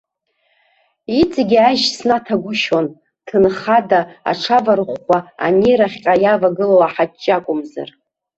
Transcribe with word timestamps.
Иҵегьы 1.19 1.59
ажь 1.69 1.85
снаҭагәышьон, 1.97 2.87
ҭынхада, 3.27 3.99
аҽаварӷәӷәа, 4.31 5.19
анирахьҟа 5.45 6.13
иавагылоу 6.23 6.81
аҳаҷҷа 6.87 7.33
акәымзар. 7.35 7.89